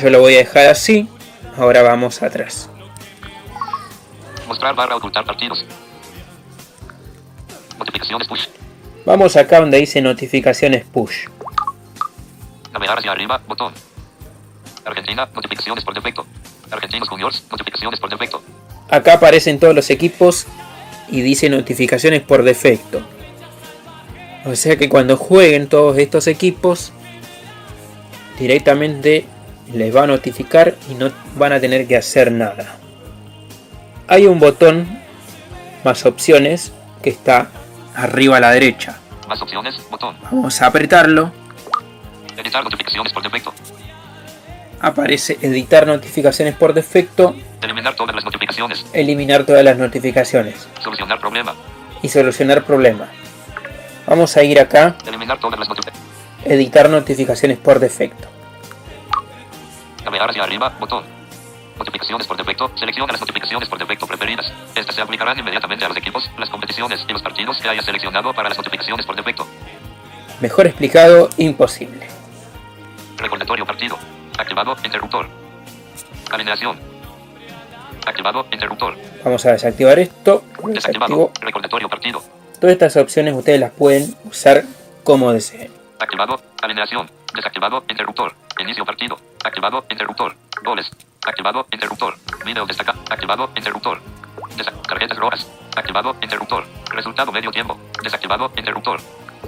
Yo 0.00 0.10
lo 0.10 0.20
voy 0.20 0.34
a 0.34 0.38
dejar 0.38 0.66
así. 0.66 1.08
Ahora 1.56 1.82
vamos 1.82 2.22
atrás. 2.22 2.70
Mostrar 4.46 4.74
barra 4.76 4.94
ocultar 4.94 5.24
partidos. 5.24 5.64
Notificaciones 7.78 8.28
push. 8.28 8.46
Vamos 9.04 9.36
acá 9.36 9.58
donde 9.58 9.78
dice 9.78 10.00
notificaciones 10.00 10.84
push. 10.84 11.26
Navegar 12.72 12.98
hacia 12.98 13.10
arriba. 13.10 13.40
Botón. 13.48 13.72
Argentina. 14.84 15.28
Notificaciones 15.34 15.84
por 15.84 15.94
defecto. 15.94 16.24
Argentinos 16.70 17.08
Juniors. 17.08 17.44
Notificaciones 17.50 17.98
por 17.98 18.10
defecto. 18.10 18.42
Acá 18.88 19.14
aparecen 19.14 19.58
todos 19.58 19.74
los 19.74 19.90
equipos 19.90 20.46
y 21.08 21.22
dice 21.22 21.48
notificaciones 21.48 22.22
por 22.22 22.44
defecto. 22.44 23.02
O 24.44 24.54
sea 24.54 24.76
que 24.76 24.88
cuando 24.88 25.16
jueguen 25.16 25.68
todos 25.68 25.98
estos 25.98 26.28
equipos, 26.28 26.92
directamente 28.38 29.26
les 29.72 29.94
va 29.94 30.04
a 30.04 30.06
notificar 30.06 30.74
y 30.90 30.94
no 30.94 31.10
van 31.36 31.52
a 31.52 31.60
tener 31.60 31.86
que 31.86 31.96
hacer 31.96 32.32
nada. 32.32 32.76
Hay 34.06 34.26
un 34.26 34.38
botón 34.40 34.86
más 35.84 36.04
opciones 36.06 36.72
que 37.02 37.10
está 37.10 37.48
arriba 37.94 38.38
a 38.38 38.40
la 38.40 38.50
derecha. 38.52 38.96
Más 39.28 39.40
opciones. 39.42 39.74
Botón. 39.90 40.16
Vamos 40.30 40.60
a 40.62 40.66
apretarlo. 40.66 41.30
Editar 42.36 42.64
notificaciones 42.64 43.12
por 43.12 43.22
defecto. 43.22 43.52
Aparece 44.80 45.38
editar 45.42 45.86
notificaciones 45.86 46.54
por 46.54 46.72
defecto, 46.72 47.34
Eliminar 47.60 47.96
todas 47.96 48.14
las 48.14 48.24
notificaciones. 48.24 48.86
eliminar 48.92 49.44
todas 49.44 49.64
las 49.64 49.76
notificaciones 49.76 50.68
Solucionar 50.80 51.18
problema. 51.18 51.52
y 52.00 52.08
solucionar 52.08 52.62
problemas. 52.64 53.08
Vamos 54.06 54.36
a 54.36 54.44
ir 54.44 54.60
acá, 54.60 54.94
Eliminar 55.04 55.40
todas 55.40 55.58
las 55.58 55.68
notificaciones. 55.68 56.00
editar 56.44 56.88
notificaciones 56.88 57.58
por 57.58 57.80
defecto. 57.80 58.28
Navegar 60.18 60.30
hacia 60.30 60.42
arriba. 60.42 60.76
Botón. 60.80 61.04
Notificaciones 61.78 62.26
por 62.26 62.36
defecto. 62.36 62.72
Selecciona 62.74 63.12
las 63.12 63.20
notificaciones 63.20 63.68
por 63.68 63.78
defecto 63.78 64.04
preferidas. 64.04 64.52
Estas 64.74 64.96
se 64.96 65.00
aplicarán 65.00 65.38
inmediatamente 65.38 65.84
a 65.84 65.88
los 65.88 65.96
equipos, 65.96 66.28
las 66.36 66.50
competiciones 66.50 67.04
y 67.08 67.12
los 67.12 67.22
partidos 67.22 67.58
que 67.58 67.68
hayas 67.68 67.84
seleccionado 67.84 68.34
para 68.34 68.48
las 68.48 68.58
notificaciones 68.58 69.06
por 69.06 69.14
defecto. 69.14 69.46
Mejor 70.40 70.66
explicado, 70.66 71.28
imposible. 71.36 72.08
Recordatorio 73.16 73.64
partido. 73.64 73.96
Activado. 74.36 74.76
Interruptor. 74.84 75.28
Alineación. 76.32 76.80
Activado. 78.04 78.46
Interruptor. 78.50 78.96
Vamos 79.24 79.46
a 79.46 79.52
desactivar 79.52 80.00
esto. 80.00 80.42
Desactivado. 80.64 81.30
Recordatorio 81.40 81.88
partido. 81.88 82.20
Todas 82.60 82.72
estas 82.72 82.96
opciones 82.96 83.34
ustedes 83.34 83.60
las 83.60 83.70
pueden 83.70 84.16
usar 84.24 84.64
como 85.04 85.32
deseen. 85.32 85.77
Activado. 86.00 86.40
Alineación. 86.62 87.10
Desactivado. 87.34 87.84
Interruptor. 87.88 88.34
Inicio 88.58 88.84
partido. 88.84 89.18
Activado. 89.44 89.84
Interruptor. 89.90 90.34
Goles. 90.64 90.90
Activado. 91.26 91.66
Interruptor. 91.72 92.14
Video 92.44 92.66
destaca. 92.66 92.94
Activado. 93.10 93.50
Interruptor. 93.56 94.00
Desa- 94.56 94.72
tarjetas 94.82 95.18
rojas. 95.18 95.46
Activado. 95.76 96.16
Interruptor. 96.22 96.64
Resultado 96.90 97.32
medio 97.32 97.50
tiempo. 97.50 97.78
Desactivado. 98.02 98.52
Interruptor. 98.56 99.00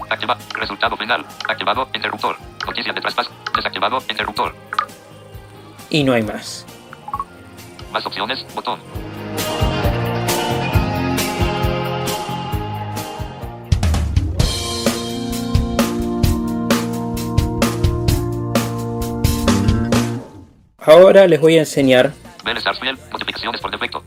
Activa. 0.08 0.36
Resultado 0.54 0.96
final. 0.96 1.24
Activado. 1.48 1.88
Interruptor. 1.94 2.36
Noticia 2.66 2.92
de 2.92 3.00
traspaso. 3.00 3.30
Desactivado. 3.54 4.02
Interruptor. 4.08 4.54
Y 5.88 6.04
no 6.04 6.12
hay 6.12 6.22
más. 6.22 6.66
Más 7.92 8.04
opciones. 8.06 8.44
Botón. 8.54 8.80
Ahora 20.82 21.26
les 21.26 21.40
voy 21.40 21.56
a 21.56 21.60
enseñar 21.60 22.12
por 23.60 23.70
defecto. 23.70 24.02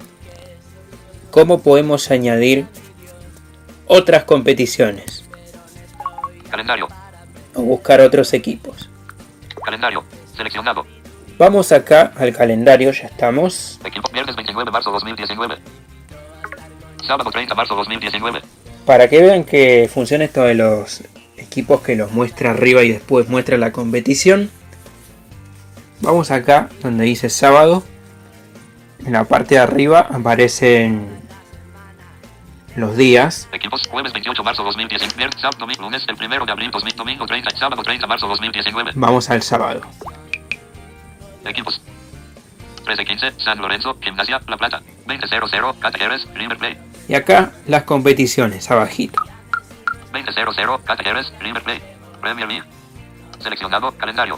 cómo 1.32 1.62
podemos 1.62 2.10
añadir 2.12 2.65
otras 3.88 4.24
competiciones 4.24 5.24
Calendario. 6.50 6.88
o 7.53 7.62
buscar 7.62 8.01
otros 8.01 8.34
equipos. 8.34 8.89
Calendario. 9.63 10.03
Seleccionado. 10.36 10.86
Vamos 11.38 11.72
acá 11.72 12.13
al 12.15 12.34
calendario, 12.34 12.92
ya 12.92 13.08
estamos. 13.08 13.80
Equipo. 13.84 14.10
Viernes 14.12 14.36
29 14.36 14.65
de 14.70 14.72
marzo 14.72 14.92
2019. 14.92 15.56
Sábado 17.06 17.32
30 17.32 17.53
de 17.53 17.56
marzo 17.56 17.75
2019. 17.75 18.42
Para 18.86 19.10
que 19.10 19.22
vean 19.22 19.44
que 19.44 19.89
funciona 19.92 20.25
esto 20.25 20.44
de 20.44 20.56
los 20.56 21.03
equipos 21.38 21.82
que 21.82 21.96
los 21.96 22.12
muestra 22.12 22.51
arriba 22.51 22.84
y 22.84 22.92
después 22.92 23.30
muestra 23.30 23.58
la 23.58 23.72
competición. 23.72 24.50
Vamos 26.03 26.31
acá 26.31 26.67
donde 26.81 27.05
dice 27.05 27.29
sábado. 27.29 27.81
En 29.05 29.13
la 29.13 29.24
parte 29.24 29.55
de 29.55 29.62
arriba 29.62 30.01
aparecen 30.12 31.07
los 32.75 32.98
días. 32.98 33.48
Equipos, 33.53 33.88
jueves 33.89 34.12
28 34.12 34.41
de 34.41 34.45
marzo 34.45 34.63
2019, 34.65 35.15
viernes, 35.15 35.39
sábado, 35.39 35.60
domingo, 35.60 35.83
lunes, 35.83 36.03
el 36.10 36.17
primero 36.17 36.45
de 36.45 36.51
abril 36.51 36.72
2000, 36.72 36.95
domingo 36.98 37.25
30, 37.25 37.51
sábado 37.51 37.81
30 37.81 38.01
de 38.01 38.07
marzo 38.07 38.27
2019. 38.27 38.91
Vamos 38.95 39.29
al 39.29 39.41
sábado. 39.43 39.81
Equipos. 41.45 41.81
13 42.83 43.05
15, 43.05 43.31
San 43.38 43.60
Lorenzo, 43.60 43.95
Gimnasia, 44.01 44.41
La 44.50 44.57
Plata. 44.57 44.81
20 45.07 45.25
0 45.29 45.48
0, 45.50 45.75
Catalleres, 45.79 46.27
River 46.33 46.57
Plate. 46.57 46.79
Y 47.07 47.15
acá 47.15 47.53
las 47.65 47.83
competiciones, 47.83 48.69
abajito. 48.69 49.24
20 50.12 50.31
0 50.36 50.51
0, 50.53 50.81
Catalleres, 50.83 51.31
River 51.39 51.63
Plate. 51.63 51.81
Premier 52.19 52.48
League. 52.50 52.65
Seleccionado, 53.39 53.93
calendario. 53.93 54.38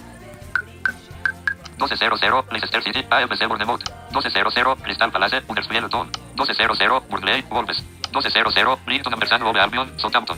12 1.78 1.96
0 1.98 2.16
0, 2.20 2.46
Leicester 2.52 2.84
City, 2.84 3.06
AFC 3.10 3.48
Bournemouth. 3.48 3.82
12 4.12 4.30
0 4.32 4.50
0, 4.54 4.78
Crystal 4.82 5.12
Palace, 5.12 5.44
Huddersfield 5.48 5.84
Luton. 5.84 6.10
12 6.36 6.54
0 6.56 6.74
0, 6.78 7.04
Burnley, 7.10 7.42
Wolves. 7.50 7.84
12 8.12 8.30
0 8.32 8.50
0, 8.54 8.80
Brighton 8.86 9.14
Ambersand 9.14 9.44
Hove 9.44 9.60
Albion, 9.60 9.92
Southampton. 10.00 10.38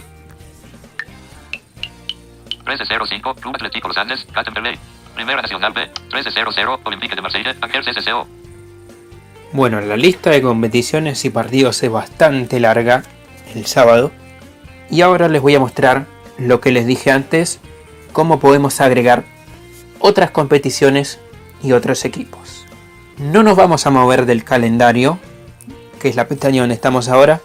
13 2.66 2.84
0 2.88 3.06
5, 3.08 3.36
Club 3.36 3.56
Atlético 3.56 3.88
Los 3.88 3.98
Andes, 3.98 4.28
Catemberley. 4.34 4.78
Primera 5.14 5.42
Nacional 5.42 5.74
B, 5.74 5.90
13 6.10 6.30
0 6.34 6.52
0, 6.54 6.80
Olympique 6.84 7.16
de 7.16 7.22
Marsella, 7.22 7.56
Angers 7.62 7.88
SCO. 8.04 8.28
Bueno, 9.54 9.80
la 9.82 9.98
lista 9.98 10.30
de 10.30 10.42
competiciones 10.42 11.24
y 11.26 11.30
partidos 11.30 11.82
es 11.82 11.92
bastante 11.92 12.60
larga 12.60 13.04
el 13.56 13.66
sábado. 13.66 14.12
Y 14.90 15.02
ahora 15.02 15.28
les 15.28 15.42
voy 15.42 15.56
a 15.56 15.60
mostrar 15.60 16.06
lo 16.38 16.62
que 16.62 16.72
les 16.72 16.86
dije 16.86 17.12
antes, 17.12 17.60
cómo 18.14 18.40
podemos 18.40 18.82
agregar 18.82 19.24
otras 20.00 20.32
competiciones 20.32 21.20
y 21.62 21.72
otros 21.72 22.06
equipos. 22.06 22.66
No 23.18 23.44
nos 23.44 23.56
vamos 23.56 23.88
a 23.88 23.90
mover 23.90 24.26
del 24.26 24.44
calendario, 24.44 25.20
que 26.00 26.10
es 26.10 26.16
la 26.16 26.28
pestaña 26.28 26.62
donde 26.62 26.76
estamos 26.76 27.10
ahora. 27.10 27.42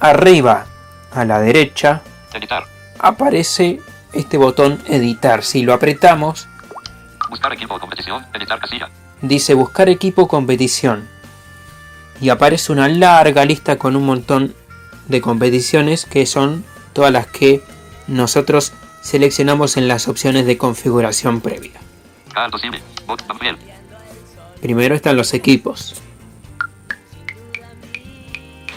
Arriba 0.00 0.66
a 1.12 1.24
la 1.24 1.38
derecha 1.40 2.02
Editar. 2.32 2.64
aparece 2.98 3.80
este 4.12 4.36
botón 4.38 4.80
editar. 4.86 5.44
Si 5.44 5.62
lo 5.62 5.74
apretamos, 5.74 6.48
Buscar 7.30 7.52
equipo 7.52 7.74
o 7.74 7.80
competición, 7.80 8.26
editar 8.34 8.58
casilla. 8.58 8.90
dice 9.22 9.54
buscar 9.54 9.88
equipo 9.88 10.28
competición 10.28 11.08
y 12.20 12.28
aparece 12.28 12.72
una 12.72 12.88
larga 12.88 13.44
lista 13.44 13.76
con 13.78 13.96
un 13.96 14.04
montón 14.04 14.54
de 15.08 15.20
competiciones 15.20 16.04
que 16.04 16.26
son 16.26 16.64
todas 16.92 17.10
las 17.10 17.26
que 17.26 17.62
nosotros 18.06 18.72
seleccionamos 19.02 19.76
en 19.76 19.88
las 19.88 20.08
opciones 20.08 20.46
de 20.46 20.58
configuración 20.58 21.40
previa. 21.40 21.81
Primero 24.60 24.94
están 24.94 25.16
los 25.16 25.34
equipos. 25.34 26.00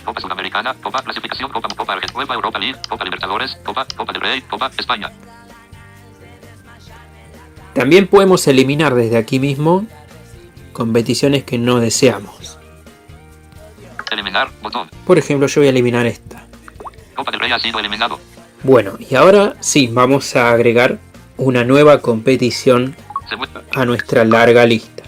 Copa 0.04 0.22
Sudamericana, 0.22 0.76
Copa 0.82 1.02
Clasificación, 1.02 1.52
Copa 1.52 1.68
Copa 1.76 1.94
Argentina, 1.94 2.22
Copa 2.22 2.34
Europa 2.36 2.60
League, 2.60 2.80
Copa 2.88 3.04
Libertadores, 3.04 3.58
Copa 3.64 3.88
Copa 3.96 4.14
del 4.14 4.22
Rey, 4.22 4.42
Copa 4.42 4.72
España. 4.78 5.12
También 7.74 8.08
podemos 8.08 8.48
eliminar 8.48 8.96
desde 8.96 9.18
aquí 9.18 9.40
mismo 9.40 9.86
competiciones 10.72 11.44
que 11.44 11.58
no 11.58 11.80
deseamos. 11.80 12.58
Eliminar, 14.12 14.50
botón. 14.62 14.90
Por 15.06 15.18
ejemplo, 15.18 15.48
yo 15.48 15.62
voy 15.62 15.68
a 15.68 15.72
eliminar 15.72 16.06
esta. 16.06 16.46
Copa 17.16 17.32
del 17.32 17.40
Rey 17.40 17.52
ha 17.52 17.60
sido 17.60 17.80
eliminado. 17.80 18.20
Bueno, 18.64 18.94
y 19.00 19.16
ahora 19.16 19.56
sí, 19.60 19.88
vamos 19.88 20.36
a 20.36 20.52
agregar 20.52 21.00
una 21.38 21.64
nueva 21.64 22.02
competición. 22.02 22.96
A 23.76 23.86
nuestra 23.86 24.24
larga 24.24 24.66
lista. 24.66 25.04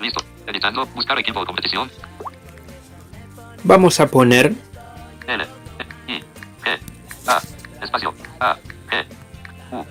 Listo. 0.00 0.22
Editando, 0.46 0.86
buscar 0.94 1.18
equipo 1.18 1.40
de 1.40 1.46
competición. 1.46 1.90
Vamos 3.62 4.00
a 4.00 4.06
poner 4.06 4.52
L, 5.26 5.44
E, 6.08 6.12
I, 6.12 6.18
G, 6.64 6.78
A, 7.26 7.40
espacio, 7.82 8.14
A, 8.40 8.56
G, 8.90 9.04
U, 9.72 9.84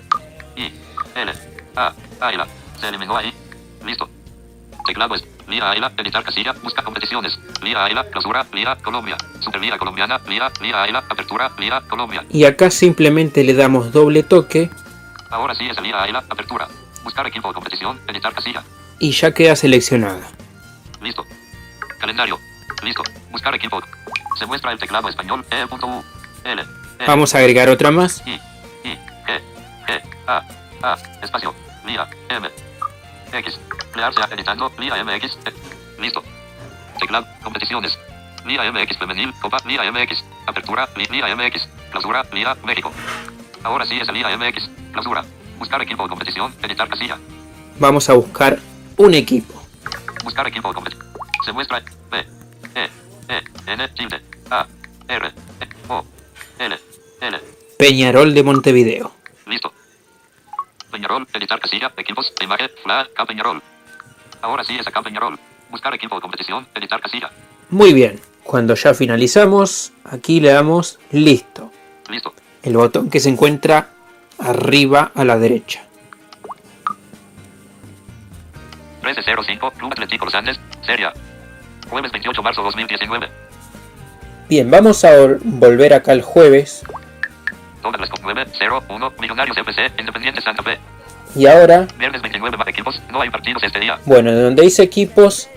I, 0.56 0.72
L, 1.14 1.32
A, 1.76 1.92
Águila. 2.20 2.46
Se 2.80 2.88
eliminó 2.88 3.16
ahí. 3.16 3.32
Listo. 3.86 4.08
Teclado 4.86 5.14
es 5.14 5.24
Liga 5.48 5.70
Águila, 5.70 5.92
editar 5.98 6.24
casilla, 6.24 6.52
busca 6.62 6.82
competiciones. 6.82 7.38
Liga 7.62 7.84
Águila, 7.84 8.04
clausura, 8.10 8.44
Liga, 8.52 8.76
Colombia. 8.76 9.16
Superliga 9.38 9.78
Colombiana, 9.78 10.20
Liga, 10.28 10.50
Liga 10.60 10.82
Águila, 10.82 11.04
apertura, 11.08 11.50
Liga, 11.58 11.82
Colombia. 11.88 12.24
y 12.30 12.44
acá 12.44 12.70
simplemente 12.70 13.42
le 13.44 13.54
damos 13.54 13.92
doble 13.92 14.22
toque 14.22 14.68
Ahora 15.30 15.54
sí 15.54 15.68
es 15.68 15.76
el 15.78 15.84
Liga 15.84 16.02
Águila, 16.02 16.24
apertura. 16.28 16.66
Buscar 17.10 17.26
equipo 17.26 17.52
competición, 17.52 18.00
editar 18.06 18.32
casilla. 18.32 18.62
y 19.00 19.10
ya 19.10 19.32
queda 19.34 19.56
seleccionada. 19.56 20.20
Listo. 21.02 21.26
Calendario. 21.98 22.38
Listo. 22.84 23.02
Buscar 23.32 23.52
equipo. 23.52 23.82
Se 24.38 24.46
muestra 24.46 24.70
el 24.70 24.78
teclado 24.78 25.08
español 25.08 25.44
E.U. 25.50 26.04
L. 26.44 26.62
E, 26.62 27.04
Vamos 27.06 27.34
a 27.34 27.38
agregar 27.38 27.68
otra 27.68 27.90
más. 27.90 28.22
I, 28.24 28.30
I, 28.84 28.96
G, 29.26 29.40
G, 29.88 30.02
A, 30.28 30.44
A, 30.84 30.98
espacio, 31.20 31.52
Liga, 31.84 32.08
M, 32.28 32.48
X, 33.32 33.58
plearse 33.92 34.20
editando, 34.30 34.72
Liga 34.78 35.02
MX, 35.02 35.36
E. 35.46 36.00
listo. 36.00 36.22
Teclado, 37.00 37.26
competiciones, 37.42 37.98
Liga 38.46 38.70
MX 38.70 38.98
femenil, 38.98 39.34
Copa, 39.42 39.56
Liga 39.66 39.82
MX, 39.90 40.24
apertura, 40.46 40.88
Liga 40.94 41.34
MX, 41.34 41.68
clausura, 41.90 42.24
Liga, 42.32 42.56
México. 42.64 42.92
Ahora 43.64 43.84
sí 43.84 43.98
es 43.98 44.08
el 44.08 44.14
Liga 44.14 44.30
MX, 44.36 44.70
clausura, 44.92 45.24
buscar 45.60 45.80
equipo 45.82 46.02
de 46.02 46.08
competición, 46.08 46.52
editar 46.62 46.88
casilla, 46.88 47.18
Vamos 47.78 48.10
a 48.10 48.14
buscar 48.14 48.58
un 48.96 49.14
equipo. 49.14 49.54
buscar 50.24 50.46
equipo 50.48 50.68
de 50.68 50.74
competición. 50.74 51.06
Se 51.44 51.52
muestra 51.52 51.80
B, 52.10 52.18
E, 52.74 52.88
E, 53.28 53.72
N, 53.72 53.88
tilde, 53.90 54.20
A, 54.50 54.66
R, 55.08 55.26
E, 55.28 55.32
O, 55.88 56.04
L, 56.58 56.76
L, 57.20 57.40
Peñarol 57.78 58.34
de 58.34 58.42
Montevideo. 58.42 59.12
Listo. 59.46 59.72
Peñarol, 60.90 61.26
editar 61.32 61.58
casilla, 61.60 61.92
equipos, 61.96 62.32
imagen, 62.42 62.68
flag, 62.82 63.12
K 63.14 63.24
Peñarol. 63.26 63.62
Ahora 64.42 64.64
sí 64.64 64.76
es 64.78 64.86
acá 64.86 65.02
Peñarol. 65.02 65.38
Buscar 65.70 65.94
equipo 65.94 66.16
de 66.16 66.20
competición, 66.20 66.66
editar 66.74 67.00
casilla. 67.00 67.30
Muy 67.70 67.92
bien. 67.94 68.20
Cuando 68.42 68.74
ya 68.74 68.92
finalizamos, 68.94 69.92
aquí 70.04 70.40
le 70.40 70.50
damos 70.50 70.98
listo. 71.12 71.70
Listo. 72.08 72.34
El 72.62 72.76
botón 72.76 73.08
que 73.08 73.20
se 73.20 73.28
encuentra 73.28 73.90
arriba 74.40 75.12
a 75.14 75.24
la 75.24 75.38
derecha. 75.38 75.82
1305, 79.02 79.70
Club 79.72 79.92
Atlético 79.92 80.24
Los 80.26 80.34
Andes, 80.34 80.60
Seria. 80.84 81.12
Jueves 81.88 82.12
28 82.12 82.40
de 82.40 82.44
marzo 82.44 82.62
2019. 82.62 83.28
Bien, 84.48 84.70
vamos 84.70 85.04
a 85.04 85.10
vol- 85.16 85.38
volver 85.42 85.94
acá 85.94 86.12
el 86.12 86.22
jueves. 86.22 86.82
Todas 87.82 88.00
las 88.00 88.10
con 88.10 88.20
9, 88.22 88.46
0, 88.58 88.82
1, 88.88 89.12
Millonarios 89.20 89.56
FC, 89.56 89.90
Independiente 89.98 90.40
Santa 90.42 90.62
Fe. 90.62 90.78
Y 91.34 91.46
ahora, 91.46 91.86
Viernes 91.98 92.20
29 92.22 92.56
más 92.56 92.68
equipos, 92.68 93.00
no 93.10 93.20
hay 93.22 93.30
partidos 93.30 93.62
este 93.62 93.78
día. 93.80 93.98
bueno, 94.04 94.32
de 94.32 94.42
donde 94.42 94.62
dice 94.62 94.82
equipos, 94.82 95.48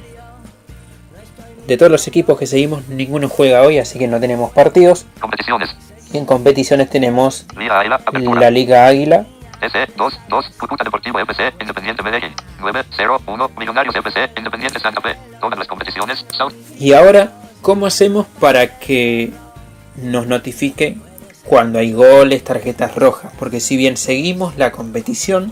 de 1.68 1.78
todos 1.78 1.92
los 1.92 2.08
equipos 2.08 2.38
que 2.40 2.46
seguimos, 2.46 2.88
ninguno 2.88 3.28
juega 3.28 3.62
hoy, 3.64 3.80
así 3.80 3.98
que 4.00 4.08
no 4.08 4.20
tenemos 4.20 4.52
partidos. 4.52 5.06
Competiciones. 5.20 5.76
Y 6.14 6.18
en 6.20 6.26
competiciones 6.26 6.90
tenemos 6.90 7.46
Liga 7.58 7.80
Águila, 7.80 8.00
la 8.40 8.52
Liga 8.52 8.86
Águila, 8.86 9.26
S, 9.62 9.88
2, 9.96 10.20
2, 10.30 10.50
Cúcuta 10.60 10.84
Deportivo 10.84 11.20
FC, 11.20 11.54
Independiente 11.60 12.04
Medellín. 12.04 12.34
9, 12.60 12.84
0, 12.96 13.22
1, 13.26 13.52
Millonarios 13.58 13.96
FC, 13.96 14.30
Independiente 14.38 14.80
Santa 14.80 15.02
Fe. 15.02 15.16
Todas 15.40 15.58
las 15.58 15.68
competiciones, 15.68 16.26
South. 16.38 16.54
Y 16.78 16.94
ahora, 16.94 17.32
¿cómo 17.62 17.86
hacemos 17.86 18.28
para 18.40 18.78
que 18.80 19.32
nos 19.96 20.28
notifique 20.28 20.98
cuando 21.46 21.80
hay 21.80 21.94
goles, 21.94 22.44
tarjetas 22.44 22.94
rojas? 22.96 23.32
Porque 23.40 23.60
si 23.60 23.76
bien 23.76 23.98
seguimos 23.98 24.58
la 24.58 24.72
competición, 24.72 25.52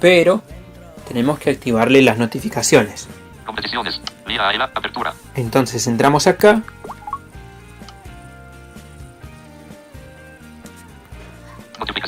pero 0.00 0.42
tenemos 1.06 1.38
que 1.38 1.50
activarle 1.50 2.02
las 2.02 2.18
notificaciones. 2.18 3.08
Competiciones. 3.44 4.00
Liga 4.26 4.48
Águila, 4.48 4.70
apertura. 4.74 5.12
Entonces 5.34 5.86
entramos 5.86 6.26
acá, 6.26 6.62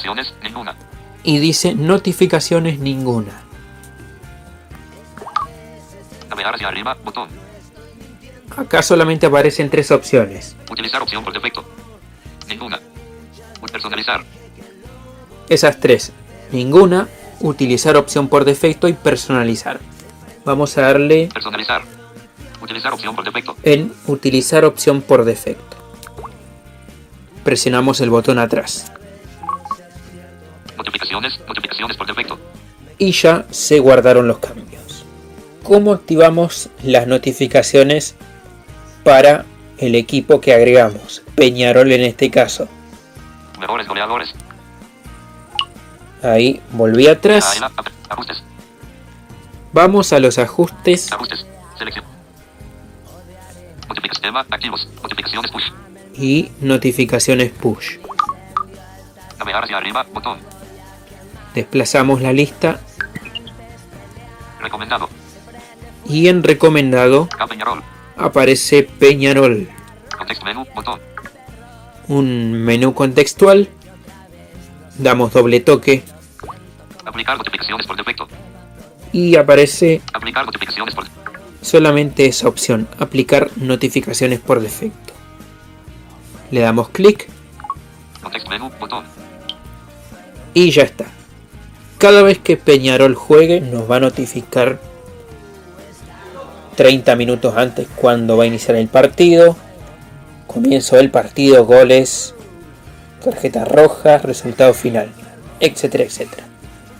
Notificaciones, 0.04 0.34
ninguna. 0.42 0.74
y 1.22 1.38
dice 1.38 1.74
notificaciones 1.74 2.78
ninguna. 2.78 3.32
Navegar 6.28 6.54
hacia 6.54 6.68
arriba, 6.68 6.96
botón. 7.02 7.28
Acá 8.56 8.82
solamente 8.82 9.26
aparecen 9.26 9.70
tres 9.70 9.90
opciones. 9.90 10.56
Utilizar 10.70 11.00
opción 11.02 11.24
por 11.24 11.32
defecto. 11.32 11.64
Ninguna. 12.48 12.78
Personalizar. 13.72 14.22
Esas 15.48 15.80
tres. 15.80 16.12
Ninguna, 16.52 17.08
utilizar 17.40 17.96
opción 17.96 18.28
por 18.28 18.44
defecto 18.44 18.86
y 18.88 18.92
personalizar. 18.92 19.80
Vamos 20.44 20.76
a 20.76 20.82
darle 20.82 21.28
Personalizar. 21.32 21.82
Utilizar 22.62 22.92
opción 22.92 23.16
por 23.16 23.24
defecto. 23.24 23.56
en 23.62 23.92
utilizar 24.06 24.64
opción 24.64 25.00
por 25.00 25.24
defecto. 25.24 25.76
Presionamos 27.42 28.00
el 28.00 28.10
botón 28.10 28.38
atrás 28.38 28.92
Notificaciones, 31.10 31.40
notificaciones 31.46 31.96
por 31.96 32.06
defecto. 32.06 32.38
y 32.98 33.12
ya 33.12 33.44
se 33.50 33.78
guardaron 33.78 34.26
los 34.28 34.38
cambios. 34.38 35.04
¿Cómo 35.62 35.92
activamos 35.92 36.68
las 36.82 37.06
notificaciones 37.06 38.14
para 39.02 39.44
el 39.78 39.94
equipo 39.96 40.40
que 40.40 40.54
agregamos? 40.54 41.22
Peñarol 41.34 41.92
en 41.92 42.02
este 42.02 42.30
caso. 42.30 42.68
Mejores 43.60 43.86
goleadores. 43.88 44.32
Ahí 46.22 46.60
volví 46.72 47.06
atrás. 47.06 47.60
Ajustes. 48.08 48.42
Vamos 49.72 50.12
a 50.12 50.20
los 50.20 50.38
ajustes 50.38 51.12
Ajustes. 51.12 51.44
Selección. 51.76 52.04
Notificación. 53.88 54.22
Tema. 54.22 54.40
Activos. 54.50 54.88
Notificaciones 55.02 55.50
push. 55.50 55.64
y 56.16 56.50
notificaciones 56.60 57.50
push. 57.52 57.98
Navegar 59.38 59.64
hacia 59.64 59.76
arriba. 59.76 60.06
Botón. 60.14 60.38
Desplazamos 61.54 62.20
la 62.20 62.32
lista 62.32 62.80
Recomendado. 64.60 65.08
y 66.06 66.28
en 66.28 66.42
recomendado 66.42 67.28
Peñarol. 67.48 67.82
aparece 68.16 68.82
Peñarol. 68.82 69.68
Contexto 70.18 70.44
menú. 70.44 70.66
Botón. 70.74 71.00
Un 72.08 72.52
menú 72.52 72.94
contextual. 72.94 73.68
Damos 74.98 75.32
doble 75.32 75.60
toque 75.60 76.02
Aplicar 77.04 77.36
notificaciones 77.36 77.86
por 77.86 77.96
defecto. 77.96 78.28
y 79.12 79.36
aparece 79.36 80.00
Aplicar 80.12 80.44
notificaciones 80.46 80.94
por 80.94 81.04
solamente 81.62 82.26
esa 82.26 82.46
opción, 82.46 82.86
aplicar 82.98 83.50
notificaciones 83.56 84.38
por 84.38 84.60
defecto. 84.60 85.12
Le 86.50 86.60
damos 86.60 86.88
clic 86.90 87.26
Contexto 88.22 88.50
menú. 88.50 88.70
Botón. 88.80 89.04
y 90.52 90.70
ya 90.70 90.82
está. 90.82 91.06
Cada 92.04 92.22
vez 92.22 92.38
que 92.38 92.58
Peñarol 92.58 93.14
juegue 93.14 93.62
nos 93.62 93.90
va 93.90 93.96
a 93.96 94.00
notificar 94.00 94.78
30 96.76 97.16
minutos 97.16 97.54
antes 97.56 97.88
cuando 97.96 98.36
va 98.36 98.44
a 98.44 98.46
iniciar 98.46 98.76
el 98.76 98.88
partido, 98.88 99.56
comienzo 100.46 100.96
del 100.96 101.10
partido, 101.10 101.64
goles, 101.64 102.34
tarjetas 103.24 103.66
rojas, 103.66 104.22
resultado 104.22 104.74
final, 104.74 105.08
etcétera, 105.60 106.04
etcétera. 106.04 106.44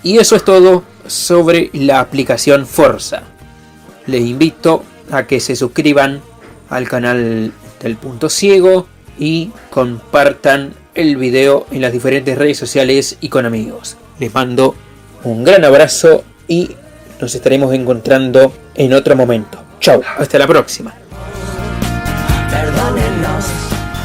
Y 0.03 0.17
eso 0.17 0.37
es 0.37 0.45
todo 0.47 0.85
sobre 1.07 1.69
la 1.75 2.01
aplicación 2.01 2.67
Forza. 2.67 3.25
Les 4.07 4.23
invito 4.23 4.85
a 5.11 5.27
que 5.27 5.39
se 5.39 5.55
suscriban 5.55 6.23
al 6.71 6.89
canal 6.89 7.53
del 7.79 7.97
punto 7.97 8.31
ciego 8.31 8.87
y 9.19 9.51
compartan 9.69 10.73
el 10.95 11.19
video 11.19 11.67
en 11.73 11.83
las 11.83 11.93
diferentes 11.93 12.39
redes 12.39 12.57
sociales 12.57 13.19
y 13.21 13.29
con 13.29 13.45
amigos. 13.45 13.99
Les 14.19 14.33
mando 14.33 14.75
un 15.25 15.45
gran 15.45 15.65
abrazo 15.65 16.25
y 16.47 16.71
nos 17.21 17.35
estaremos 17.35 17.75
encontrando 17.75 18.53
en 18.75 18.93
otro 18.93 19.17
momento. 19.17 19.59
Chau, 19.81 20.03
hasta 20.19 20.39
la 20.39 20.47
próxima. 20.47 20.95